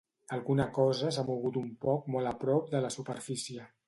Alguna 0.35 0.63
cosa 0.77 1.11
s’ha 1.17 1.25
mogut 1.27 1.59
un 1.61 1.67
poc 1.85 2.07
molt 2.15 2.31
a 2.31 2.33
prop 2.45 2.73
de 2.73 2.81
la 2.87 2.91
superfície. 2.97 3.67